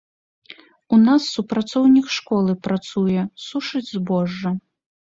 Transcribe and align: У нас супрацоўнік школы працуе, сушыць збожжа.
У 0.95 0.99
нас 1.07 1.27
супрацоўнік 1.35 2.07
школы 2.17 2.59
працуе, 2.69 3.21
сушыць 3.47 3.89
збожжа. 3.95 4.61